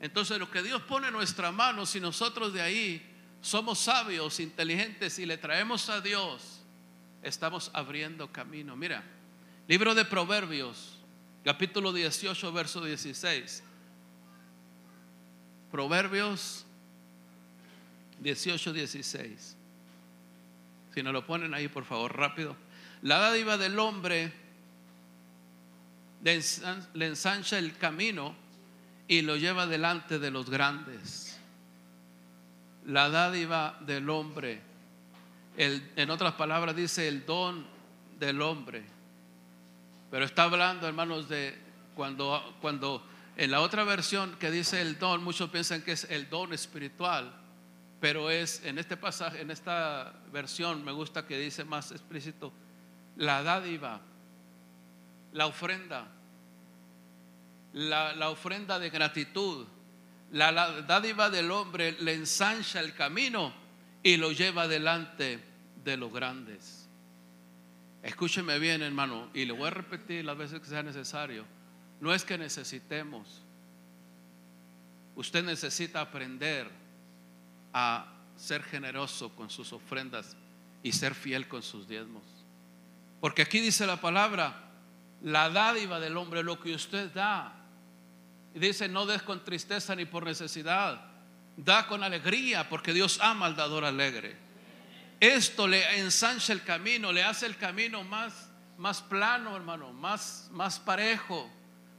[0.00, 3.11] Entonces lo que Dios pone en nuestra mano, si nosotros de ahí
[3.42, 6.60] somos sabios, inteligentes y le traemos a Dios,
[7.22, 8.76] estamos abriendo camino.
[8.76, 9.02] Mira,
[9.66, 10.98] libro de Proverbios,
[11.44, 13.64] capítulo 18, verso 16.
[15.72, 16.64] Proverbios
[18.20, 19.56] 18, 16.
[20.94, 22.56] Si nos lo ponen ahí, por favor, rápido.
[23.02, 24.32] La dádiva del hombre
[26.22, 28.36] le ensancha el camino
[29.08, 31.31] y lo lleva delante de los grandes.
[32.86, 34.72] La dádiva del hombre
[35.56, 37.66] en otras palabras dice el don
[38.18, 38.84] del hombre.
[40.10, 41.58] Pero está hablando, hermanos, de
[41.94, 46.28] cuando, cuando en la otra versión que dice el don, muchos piensan que es el
[46.28, 47.32] don espiritual,
[48.00, 52.52] pero es en este pasaje, en esta versión, me gusta que dice más explícito,
[53.16, 54.00] la dádiva,
[55.32, 56.08] la ofrenda,
[57.72, 59.66] la, la ofrenda de gratitud,
[60.32, 63.52] la, dádiva del hombre le ensancha el camino
[64.02, 65.38] y lo lleva delante
[65.84, 66.88] de los grandes.
[68.02, 71.44] Escúcheme bien, hermano, y le voy a repetir las veces que sea necesario.
[72.00, 73.42] No es que necesitemos.
[75.14, 76.68] Usted necesita aprender
[77.72, 80.36] a ser generoso con sus ofrendas
[80.82, 82.24] y ser fiel con sus diezmos.
[83.20, 84.70] Porque aquí dice la palabra,
[85.22, 87.61] la dádiva del hombre, lo que usted da.
[88.54, 91.12] Dice, no des con tristeza ni por necesidad
[91.56, 94.36] Da con alegría porque Dios ama al dador alegre.
[95.20, 100.80] Esto le ensancha el camino, le hace el camino más, más plano, hermano, más, más
[100.80, 101.48] parejo,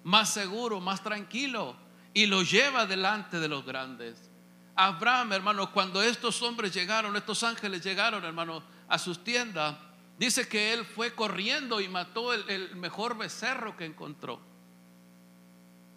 [0.04, 1.78] más seguro, más tranquilo
[2.13, 4.30] y lo lleva delante de los grandes.
[4.76, 9.76] Abraham, hermano, cuando estos hombres llegaron, estos ángeles llegaron, hermano, a sus tiendas,
[10.18, 14.53] dice que él fue corriendo y mató el mejor becerro que encontró.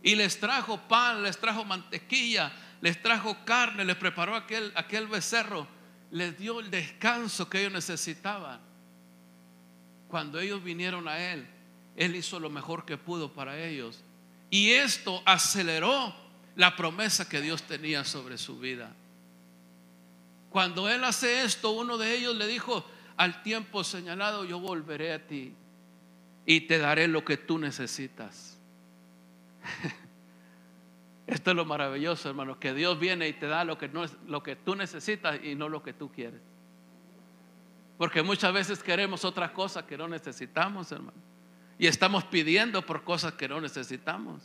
[0.07, 5.67] Y les trajo pan, les trajo mantequilla, les trajo carne, les preparó aquel, aquel becerro,
[6.13, 8.61] les dio el descanso que ellos necesitaban.
[10.07, 11.45] Cuando ellos vinieron a Él,
[11.97, 14.05] Él hizo lo mejor que pudo para ellos.
[14.49, 16.15] Y esto aceleró
[16.55, 18.95] la promesa que Dios tenía sobre su vida.
[20.51, 25.27] Cuando Él hace esto, uno de ellos le dijo, al tiempo señalado yo volveré a
[25.27, 25.53] ti
[26.47, 28.56] y te daré lo que tú necesitas.
[31.27, 34.43] Esto es lo maravilloso, hermano, que Dios viene y te da lo que, no lo
[34.43, 36.41] que tú necesitas y no lo que tú quieres.
[37.99, 41.19] Porque muchas veces queremos otras cosas que no necesitamos, hermano.
[41.79, 44.43] Y estamos pidiendo por cosas que no necesitamos.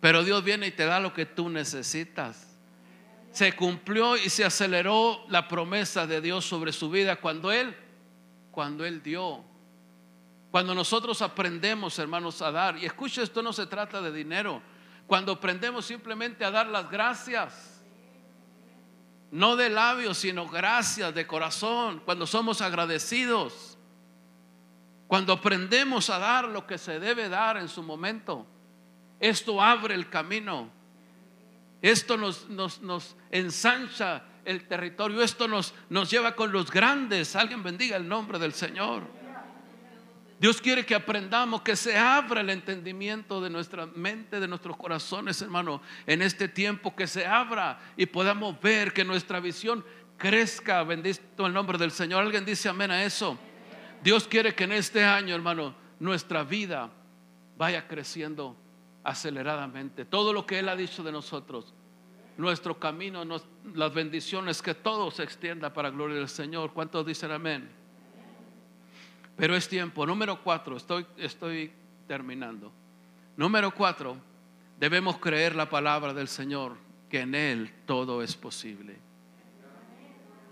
[0.00, 2.56] Pero Dios viene y te da lo que tú necesitas.
[3.32, 7.74] Se cumplió y se aceleró la promesa de Dios sobre su vida cuando Él,
[8.50, 9.44] cuando Él dio.
[10.50, 12.78] Cuando nosotros aprendemos, hermanos, a dar.
[12.78, 14.62] Y escucha, esto no se trata de dinero.
[15.06, 17.82] Cuando aprendemos simplemente a dar las gracias.
[19.30, 22.00] No de labios, sino gracias de corazón.
[22.04, 23.76] Cuando somos agradecidos.
[25.06, 28.46] Cuando aprendemos a dar lo que se debe dar en su momento.
[29.20, 30.70] Esto abre el camino.
[31.82, 35.22] Esto nos, nos, ensancha el territorio.
[35.22, 37.36] Esto nos, nos lleva con los grandes.
[37.36, 39.25] Alguien bendiga el nombre del Señor.
[40.38, 45.40] Dios quiere que aprendamos, que se abra el entendimiento de nuestra mente, de nuestros corazones,
[45.40, 49.82] hermano, en este tiempo, que se abra y podamos ver que nuestra visión
[50.18, 50.82] crezca.
[50.82, 52.22] Bendito el nombre del Señor.
[52.22, 53.38] Alguien dice amén a eso.
[54.02, 56.90] Dios quiere que en este año, hermano, nuestra vida
[57.56, 58.56] vaya creciendo
[59.04, 60.04] aceleradamente.
[60.04, 61.72] Todo lo que Él ha dicho de nosotros,
[62.36, 63.24] nuestro camino,
[63.74, 66.74] las bendiciones, que todo se extienda para gloria del Señor.
[66.74, 67.85] ¿Cuántos dicen amén?
[69.36, 70.06] Pero es tiempo.
[70.06, 71.72] Número cuatro, estoy,
[72.06, 72.72] terminando.
[73.36, 74.16] Número cuatro,
[74.78, 76.76] debemos creer la palabra del Señor,
[77.10, 78.98] que en Él todo es posible.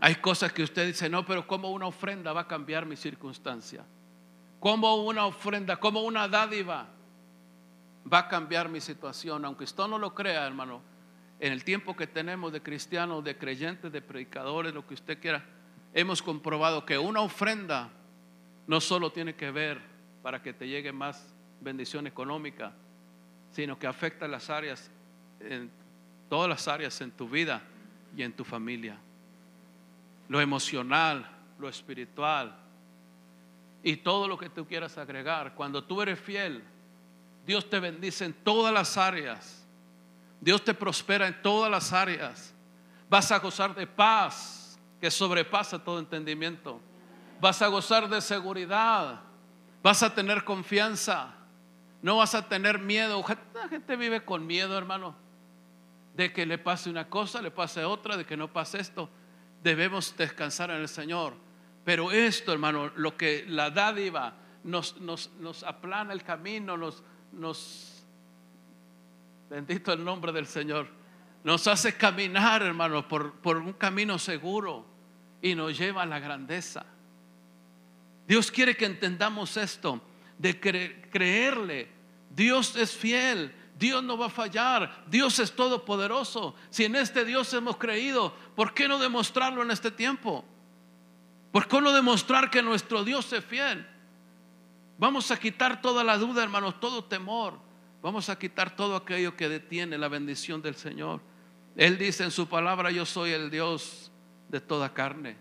[0.00, 3.84] Hay cosas que usted dice, no, pero ¿cómo una ofrenda va a cambiar mi circunstancia?
[4.60, 6.88] ¿Cómo una ofrenda, como una dádiva
[8.10, 9.44] va a cambiar mi situación.
[9.44, 10.82] Aunque usted no lo crea, hermano,
[11.40, 15.44] en el tiempo que tenemos de cristianos, de creyentes, de predicadores, lo que usted quiera,
[15.92, 17.90] hemos comprobado que una ofrenda
[18.66, 19.80] no solo tiene que ver
[20.22, 22.72] para que te llegue más bendición económica,
[23.50, 24.90] sino que afecta las áreas,
[25.40, 25.70] en
[26.28, 27.62] todas las áreas en tu vida
[28.16, 28.98] y en tu familia.
[30.28, 32.56] Lo emocional, lo espiritual
[33.82, 35.54] y todo lo que tú quieras agregar.
[35.54, 36.64] Cuando tú eres fiel,
[37.46, 39.66] Dios te bendice en todas las áreas.
[40.40, 42.54] Dios te prospera en todas las áreas.
[43.08, 46.80] Vas a gozar de paz que sobrepasa todo entendimiento.
[47.40, 49.20] Vas a gozar de seguridad.
[49.82, 51.34] Vas a tener confianza.
[52.02, 53.24] No vas a tener miedo.
[53.54, 55.14] La gente vive con miedo, hermano.
[56.14, 59.08] De que le pase una cosa, le pase otra, de que no pase esto.
[59.62, 61.34] Debemos descansar en el Señor.
[61.84, 68.04] Pero esto, hermano, lo que la dádiva nos, nos, nos aplana el camino, nos, nos,
[69.50, 70.88] bendito el nombre del Señor,
[71.44, 74.86] nos hace caminar, hermanos, por, por un camino seguro
[75.42, 76.86] y nos lleva a la grandeza.
[78.26, 80.00] Dios quiere que entendamos esto,
[80.38, 80.58] de
[81.10, 81.88] creerle.
[82.30, 86.54] Dios es fiel, Dios no va a fallar, Dios es todopoderoso.
[86.70, 90.44] Si en este Dios hemos creído, ¿por qué no demostrarlo en este tiempo?
[91.52, 93.86] ¿Por qué no demostrar que nuestro Dios es fiel?
[94.98, 97.58] Vamos a quitar toda la duda, hermanos, todo temor.
[98.02, 101.20] Vamos a quitar todo aquello que detiene la bendición del Señor.
[101.76, 104.10] Él dice en su palabra, yo soy el Dios
[104.48, 105.36] de toda carne.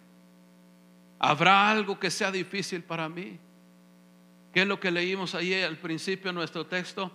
[1.25, 3.39] ¿Habrá algo que sea difícil para mí?
[4.51, 7.13] ¿Qué es lo que leímos ahí al principio de nuestro texto?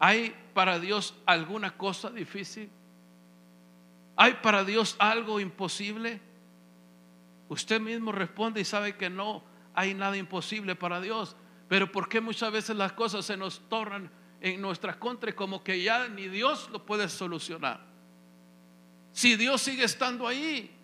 [0.00, 2.68] ¿Hay para Dios alguna cosa difícil?
[4.16, 6.20] ¿Hay para Dios algo imposible?
[7.48, 11.36] Usted mismo responde y sabe que no hay nada imposible para Dios.
[11.68, 15.80] Pero ¿por qué muchas veces las cosas se nos tornan en nuestra contra como que
[15.80, 17.86] ya ni Dios lo puede solucionar?
[19.12, 20.76] Si Dios sigue estando ahí,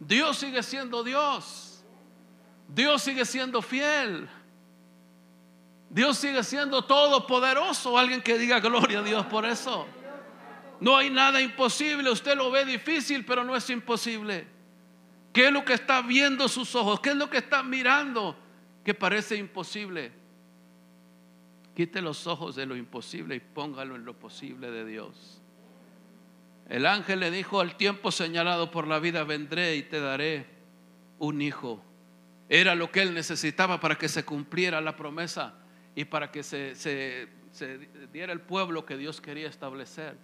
[0.00, 1.84] Dios sigue siendo Dios,
[2.66, 4.28] Dios sigue siendo fiel,
[5.90, 7.98] Dios sigue siendo todopoderoso.
[7.98, 9.86] Alguien que diga gloria a Dios por eso.
[10.80, 14.46] No hay nada imposible, usted lo ve difícil, pero no es imposible.
[15.34, 17.00] ¿Qué es lo que está viendo sus ojos?
[17.00, 18.34] ¿Qué es lo que está mirando
[18.82, 20.12] que parece imposible?
[21.76, 25.39] Quite los ojos de lo imposible y póngalo en lo posible de Dios.
[26.70, 30.46] El ángel le dijo, al tiempo señalado por la vida vendré y te daré
[31.18, 31.84] un hijo.
[32.48, 35.54] Era lo que él necesitaba para que se cumpliera la promesa
[35.94, 37.28] y para que se, se
[38.10, 40.16] diera el pueblo que Dios quería establecer.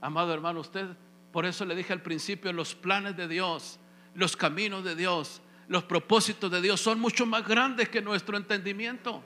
[0.00, 0.86] Amado hermano, usted,
[1.32, 3.80] por eso le dije al principio, los planes de Dios
[4.14, 9.22] los caminos de Dios, los propósitos de Dios son mucho más grandes que nuestro entendimiento,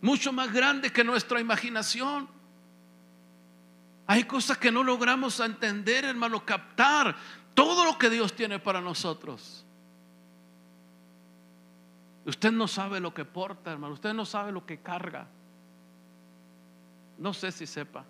[0.00, 2.28] mucho más grandes que nuestra imaginación.
[4.06, 7.16] Hay cosas que no logramos entender, hermano, captar
[7.54, 9.64] todo lo que Dios tiene para nosotros.
[12.24, 13.94] Usted no sabe lo que porta, hermano.
[13.94, 15.26] Usted no sabe lo que carga.
[17.18, 18.04] No sé si sepa,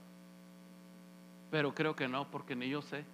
[1.50, 3.04] pero creo que no, porque ni yo sé.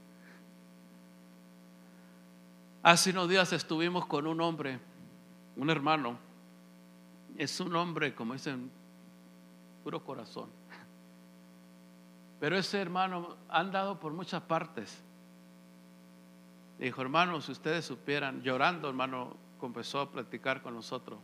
[2.83, 4.81] Hace unos días estuvimos con un hombre,
[5.57, 6.19] un hermano.
[7.37, 8.71] Es un hombre, como dicen,
[9.85, 10.62] puro corazón.
[12.43, 15.01] Pero ese hermano ha andado por muchas partes.
[16.77, 21.21] Dijo, hermano, si ustedes supieran, llorando, hermano, comenzó a platicar con nosotros.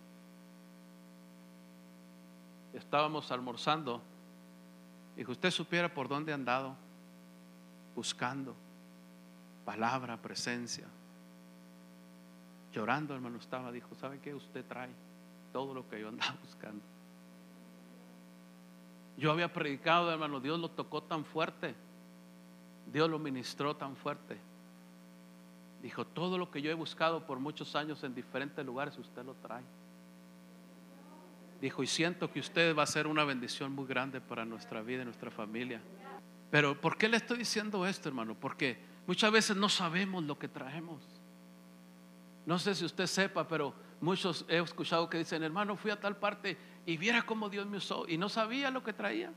[2.73, 4.01] Estábamos almorzando.
[5.17, 6.77] Dijo, usted supiera por dónde ha andado,
[7.97, 8.55] buscando
[9.65, 10.87] palabra, presencia.
[12.73, 14.37] Llorando, hermano, estaba, dijo, ¿sabe qué?
[14.37, 14.91] Usted trae
[15.53, 16.98] todo lo que yo andaba buscando.
[19.19, 21.75] Yo había predicado, hermano, Dios lo tocó tan fuerte.
[22.87, 24.39] Dios lo ministró tan fuerte.
[25.83, 29.35] Dijo, todo lo que yo he buscado por muchos años en diferentes lugares, usted lo
[29.35, 29.65] trae.
[31.61, 35.03] Dijo, y siento que usted va a ser una bendición muy grande para nuestra vida
[35.03, 35.81] y nuestra familia.
[36.53, 38.37] Pero ¿por qué le estoy diciendo esto, hermano?
[38.39, 41.03] Porque muchas veces no sabemos lo que traemos.
[42.47, 46.17] No sé si usted sepa, pero muchos he escuchado que dicen, hermano, fui a tal
[46.17, 46.57] parte
[46.89, 49.31] y viera cómo Dios me usó y no sabía lo que traía.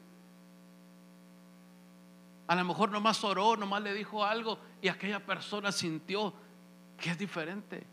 [2.47, 6.33] A lo mejor nomás oró, nomás le dijo algo y aquella persona sintió
[6.97, 7.85] que es diferente.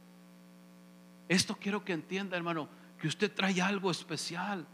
[1.29, 2.69] Esto quiero que entienda, hermano,
[3.01, 4.65] que usted trae algo especial.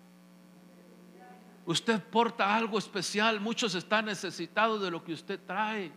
[1.65, 3.41] Usted porta algo especial.
[3.41, 5.93] Muchos están necesitados de lo que usted trae.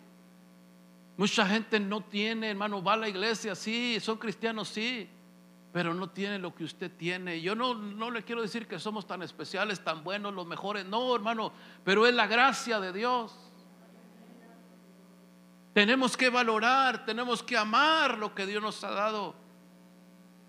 [1.18, 5.10] Mucha gente no tiene, hermano, va a la iglesia, sí, son cristianos, sí
[5.72, 7.42] pero no tiene lo que usted tiene.
[7.42, 10.86] Yo no, no le quiero decir que somos tan especiales, tan buenos, los mejores.
[10.86, 11.52] No, hermano,
[11.84, 13.36] pero es la gracia de Dios.
[15.74, 19.36] Tenemos que valorar, tenemos que amar lo que Dios nos ha dado.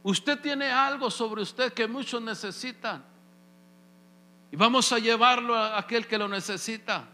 [0.03, 3.05] Usted tiene algo sobre usted que muchos necesitan.
[4.51, 7.05] Y vamos a llevarlo a aquel que lo necesita.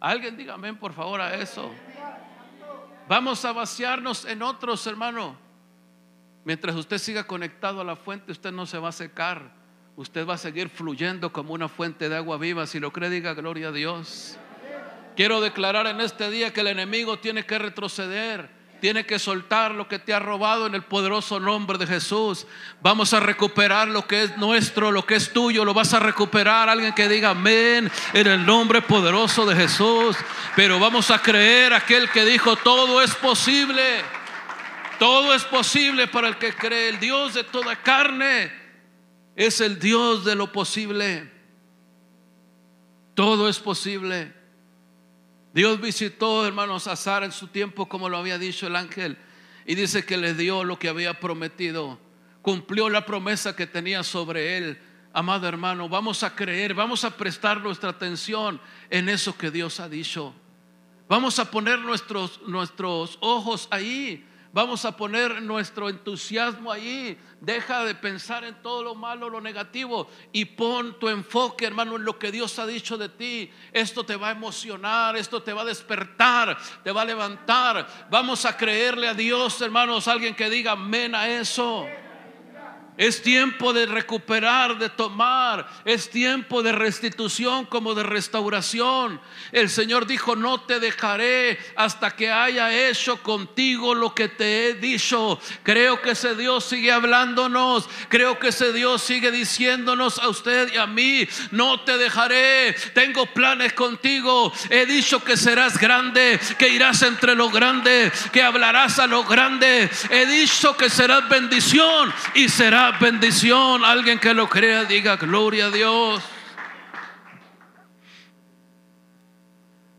[0.00, 1.70] Alguien dígame por favor a eso.
[3.08, 5.45] Vamos a vaciarnos en otros, hermano.
[6.46, 9.50] Mientras usted siga conectado a la fuente, usted no se va a secar.
[9.96, 12.68] Usted va a seguir fluyendo como una fuente de agua viva.
[12.68, 14.38] Si lo cree, diga gloria a Dios.
[15.16, 18.48] Quiero declarar en este día que el enemigo tiene que retroceder.
[18.80, 22.46] Tiene que soltar lo que te ha robado en el poderoso nombre de Jesús.
[22.80, 26.68] Vamos a recuperar lo que es nuestro, lo que es tuyo, lo vas a recuperar.
[26.68, 30.16] Alguien que diga amén en el nombre poderoso de Jesús.
[30.54, 34.04] Pero vamos a creer aquel que dijo todo es posible.
[34.98, 36.88] Todo es posible para el que cree.
[36.88, 38.50] El Dios de toda carne
[39.34, 41.30] es el Dios de lo posible.
[43.14, 44.32] Todo es posible.
[45.52, 49.16] Dios visitó, hermanos, a Sara en su tiempo, como lo había dicho el ángel,
[49.64, 51.98] y dice que le dio lo que había prometido.
[52.42, 54.78] Cumplió la promesa que tenía sobre él.
[55.12, 59.88] Amado hermano, vamos a creer, vamos a prestar nuestra atención en eso que Dios ha
[59.88, 60.34] dicho.
[61.08, 64.26] Vamos a poner nuestros, nuestros ojos ahí
[64.56, 67.18] Vamos a poner nuestro entusiasmo ahí.
[67.42, 72.06] Deja de pensar en todo lo malo, lo negativo y pon tu enfoque, hermano, en
[72.06, 73.50] lo que Dios ha dicho de ti.
[73.70, 78.06] Esto te va a emocionar, esto te va a despertar, te va a levantar.
[78.10, 80.08] Vamos a creerle a Dios, hermanos.
[80.08, 81.86] Alguien que diga amén a eso.
[82.96, 85.68] Es tiempo de recuperar, de tomar.
[85.84, 89.20] Es tiempo de restitución como de restauración.
[89.52, 94.74] El Señor dijo, no te dejaré hasta que haya hecho contigo lo que te he
[94.74, 95.38] dicho.
[95.62, 97.86] Creo que ese Dios sigue hablándonos.
[98.08, 102.74] Creo que ese Dios sigue diciéndonos a usted y a mí, no te dejaré.
[102.94, 104.52] Tengo planes contigo.
[104.70, 110.06] He dicho que serás grande, que irás entre los grandes, que hablarás a los grandes.
[110.10, 113.84] He dicho que serás bendición y serás bendición.
[113.84, 116.22] Alguien que lo crea, diga gloria a Dios.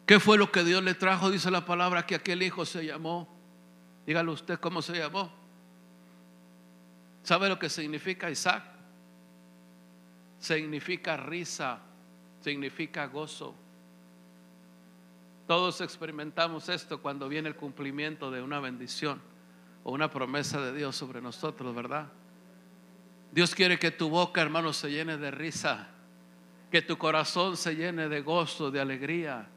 [0.06, 1.30] ¿Qué fue lo que Dios le trajo?
[1.30, 3.28] Dice la palabra que aquel hijo se llamó.
[4.06, 5.30] Dígale usted cómo se llamó.
[7.24, 8.64] ¿Sabe lo que significa Isaac?
[10.40, 11.80] Significa risa,
[12.40, 13.54] significa gozo.
[15.46, 19.22] Todos experimentamos esto cuando viene el cumplimiento de una bendición
[19.84, 22.08] o una promesa de Dios sobre nosotros, ¿verdad?
[23.32, 25.88] Dios quiere que tu boca, hermano, se llene de risa,
[26.72, 29.48] que tu corazón se llene de gozo, de alegría,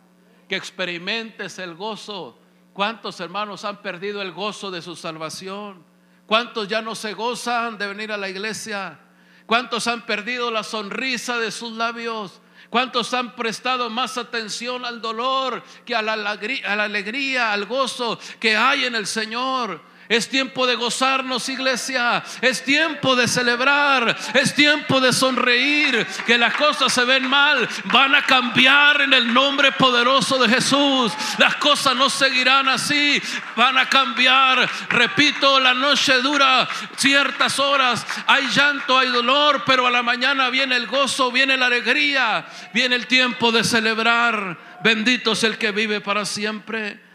[0.48, 2.38] que experimentes el gozo.
[2.72, 5.84] ¿Cuántos hermanos han perdido el gozo de su salvación?
[6.26, 9.00] ¿Cuántos ya no se gozan de venir a la iglesia?
[9.46, 12.40] ¿Cuántos han perdido la sonrisa de sus labios?
[12.70, 18.84] ¿Cuántos han prestado más atención al dolor que a la, alegría, al gozo que hay
[18.84, 19.82] en el Señor?
[20.10, 22.24] Es tiempo de gozarnos, iglesia.
[22.40, 24.18] Es tiempo de celebrar.
[24.34, 26.04] Es tiempo de sonreír.
[26.26, 27.68] Que las cosas se ven mal.
[27.84, 31.12] Van a cambiar en el nombre poderoso de Jesús.
[31.38, 33.22] Las cosas no seguirán así.
[33.54, 34.68] Van a cambiar.
[34.88, 38.04] Repito, la noche dura ciertas horas.
[38.26, 39.62] Hay llanto, hay dolor.
[39.64, 42.44] Pero a la mañana viene el gozo, viene la alegría.
[42.74, 44.58] Viene el tiempo de celebrar.
[44.82, 47.09] Bendito es el que vive para siempre.